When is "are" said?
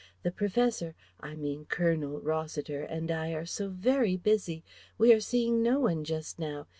3.33-3.45, 5.13-5.19